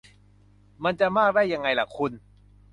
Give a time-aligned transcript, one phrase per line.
[0.83, 2.11] มันจะมากได้ยังไงล่ะคุณ-_